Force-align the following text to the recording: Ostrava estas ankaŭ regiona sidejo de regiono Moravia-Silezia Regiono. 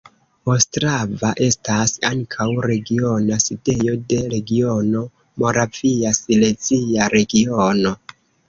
Ostrava 0.51 1.29
estas 1.47 1.93
ankaŭ 2.09 2.47
regiona 2.67 3.37
sidejo 3.45 3.95
de 4.15 4.19
regiono 4.33 5.05
Moravia-Silezia 5.45 7.13
Regiono. 7.19 7.95